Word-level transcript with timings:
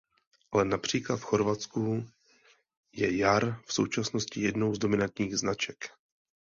Ale 0.51 0.65
například 0.65 1.15
v 1.17 1.23
Chorvatsku 1.23 2.05
je 2.91 3.17
Jar 3.17 3.61
v 3.65 3.73
současnosti 3.73 4.41
jednou 4.41 4.75
z 4.75 4.79
dominantních 4.79 5.35
značek. 5.37 5.77